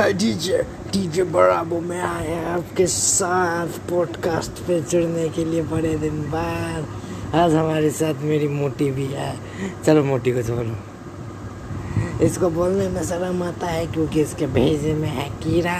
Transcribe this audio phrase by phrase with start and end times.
[0.00, 5.94] है DJ DJ बराबो में आए हैं। आपके साथ पॉडकास्ट पे जुड़ने के लिए बड़े
[5.98, 9.34] दिन बाद आज हमारे साथ मेरी मोटी भी है।
[9.84, 10.76] चलो मोटी कुछ बोलो
[12.24, 15.76] इसको बोलने में शर्म आता है क्योंकि इसके भेजे में है कीड़ा।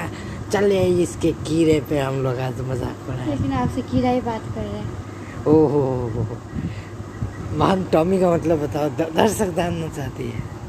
[0.52, 4.60] चले इसके कीड़े पे हम लोग आज मज़ाक बनाए लेकिन आपसे कीड़ा ही बात कर
[4.60, 5.80] रहे हैं। ओहो
[6.14, 6.36] हो हो
[7.56, 10.59] महान टॉमी का मतलब बताओ दर्शक जानना चाहती है।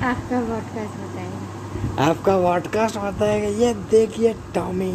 [0.00, 4.92] आपका पॉडकास्ट बताइए आपका पॉडकास्ट बताएगा, ये देखिए टॉमी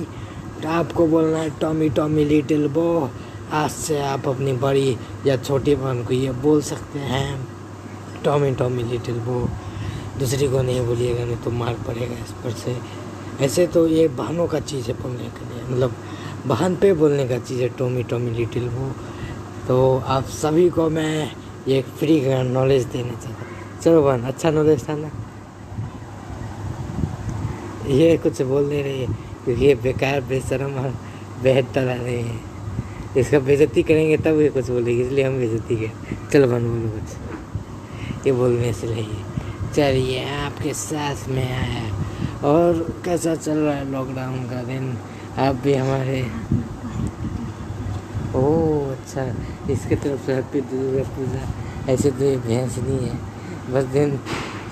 [0.68, 2.86] आपको बोलना है टॉमी टॉमी लिटिल बो
[3.54, 7.48] आज से आप अपनी बड़ी या छोटी बहन को ये बोल सकते हैं।
[8.23, 9.40] टॉमी टॉमी लिटिल बो
[10.20, 12.77] दूसरी को नहीं बोलिएगा, नहीं तो मार पड़ेगा इस पर से।
[13.46, 15.96] ऐसे तो ये बहनों का चीज़ है बोलने के लिए मतलब
[16.48, 18.91] बहन पे बोलने का चीज़ है टॉमी टॉमी लिटिल बो
[19.68, 21.32] तो आप सभी को मैं
[21.68, 23.54] ये फ्री का नॉलेज देना चाहता हूँ।
[23.85, 25.09] चलो बहन अच्छा नॉलेज था ना
[27.88, 29.07] ये कुछ बोल नहीं रही है,
[29.43, 30.93] क्योंकि ये बेकार, बेशरम और
[31.43, 32.40] बेहद टला रही है।
[33.18, 38.26] इसका बेजती करेंगे तब ये कुछ बोलेगी, इसलिए हम बेजती करें चलो बन, बोलो कुछ।
[38.26, 39.21] ये बोलने से नहीं
[39.76, 41.85] चलिए, आपके साथ में आया।
[42.43, 44.98] और कैसा चल रहा है लॉकडाउन का दिन?
[45.38, 46.20] आप भी हमारे
[48.35, 49.29] ओह अच्छा।
[49.73, 51.48] इसके तरफ़ से हैप्पी दुर्गा पूजा,
[51.93, 53.35] ऐसे तो ये भैंस नहीं है।
[53.71, 54.20] बस दिन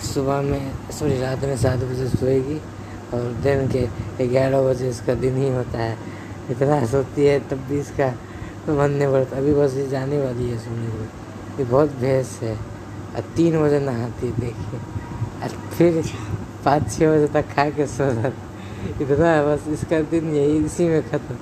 [0.04, 2.58] सुबह में, सॉरी, रात में सात बजे सोएगी
[3.14, 5.98] और दिन के ग्यारह बजे इसका दिन ही होता है।
[6.50, 8.08] इतना सोती है तब भी इसका
[8.70, 11.04] मन नहीं बढ़ता अभी बस ये जाने वाली है सोने को।
[11.60, 12.56] ये बहुत भैंस है।
[13.16, 14.80] और तीन बजे नहाती है, देखिए।
[15.44, 16.04] और फिर
[16.66, 20.88] पाँच छः बजे तक खा के सो जाती इतना है बस इसका दिन यही, इसी
[20.88, 21.36] में खत्म।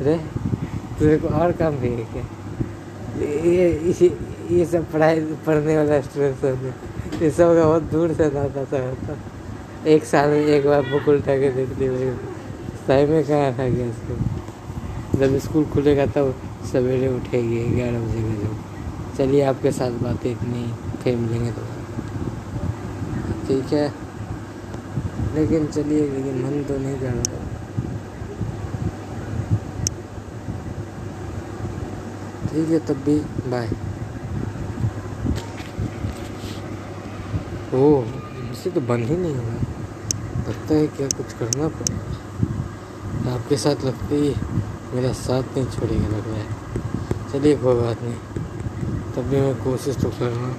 [0.00, 0.16] अरे,
[0.98, 2.24] तेरे को और काम भी है क्या?
[3.18, 4.18] ये ये
[4.50, 6.72] ये सब पढ़ाई, पढ़ने वाला स्टूडेंट सब
[7.14, 9.16] ये सब बहुत दूर से नाता सा होता
[9.86, 12.10] एक साल में एक बार बुक उल्टा के देखते हुए
[12.86, 14.16] सही में कहाँ था गया इसको?
[15.18, 16.34] जब स्कूल खुलेगा तब
[16.72, 21.62] सवेरे उठेगी, ग्यारह बजे के जब चलिए आपके साथ बातें इतनी, फिर मिलेंगे तो
[23.48, 23.92] ठीक है।
[25.34, 27.42] लेकिन चलिए, लेकिन मन तो नहीं कर रहा।
[32.48, 33.18] ठीक है, तब भी
[33.50, 33.70] बाय
[37.76, 38.04] ओह
[38.52, 39.54] इसे तो बंद ही नहीं हुआ
[40.48, 43.34] लगता है क्या कुछ करना पड़ेगा?
[43.34, 44.34] आपके साथ लगते ही
[44.94, 48.18] मेरा साथ नहीं छोड़ेगा, लग रहा है। चलिए, कोई बात नहीं।
[49.14, 50.56] तब भी मैं कोशिश तो कर रहा हूँ